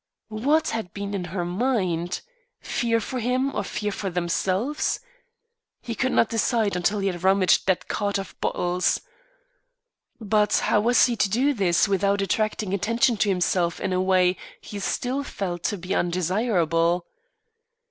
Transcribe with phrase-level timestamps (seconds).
[0.29, 2.21] What had been in her mind?
[2.59, 4.99] Fear for him or fear for themselves?
[5.79, 9.01] He could not decide until he had rummaged that cart of bottles.
[10.19, 14.37] But how was he to do this without attracting attention to himself in a way
[14.59, 17.05] he still felt, to be undesirable.